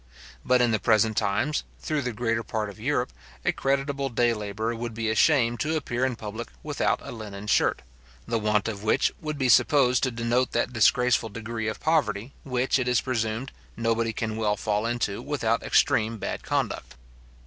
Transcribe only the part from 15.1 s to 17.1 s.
without extreme bad conduct.